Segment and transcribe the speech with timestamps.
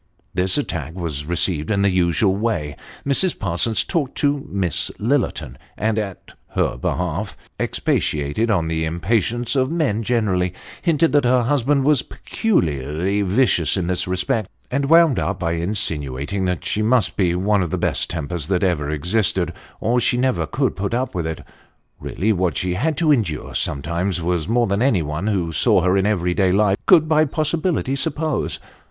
[0.33, 2.75] This attack was received in the usual way.
[3.05, 3.37] Mrs.
[3.37, 9.67] Parsons talked to Miss Lillerton and at her better half; expatiated on the impatience of
[9.67, 9.91] Clearing the Way.
[9.91, 10.03] 349 men
[10.41, 15.51] generally; hinted that her hushand was peculiarly vicious in this respect, and wound up by
[15.51, 20.17] insinuating that she must be one of the best tempers that ever existed, or she
[20.17, 21.43] never could put up with it.
[22.01, 26.07] Eeally what she had to endure sometimes, was more than anyone who saw her in
[26.07, 28.57] everyday life could by possibility suppose.